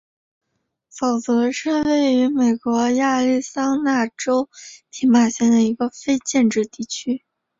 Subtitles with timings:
[0.91, 4.49] 沼泽是位于美国亚利桑那州
[4.89, 7.23] 皮马县的一个非建制地区。